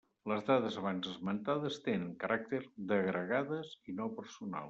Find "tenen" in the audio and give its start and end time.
1.89-2.09